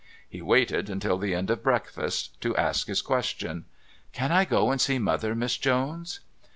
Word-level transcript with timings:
He 0.27 0.41
waited 0.41 0.89
until 0.89 1.19
the 1.19 1.35
end 1.35 1.51
of 1.51 1.61
breakfast 1.61 2.41
to 2.41 2.57
ask 2.57 2.87
his 2.87 3.03
question: 3.03 3.65
"Can 4.13 4.31
I 4.31 4.45
go 4.45 4.71
and 4.71 4.81
see 4.81 4.97
Mother, 4.97 5.35
Miss 5.35 5.57
Jones?" 5.57 6.21